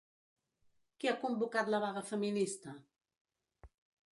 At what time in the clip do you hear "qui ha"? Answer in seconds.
1.03-1.19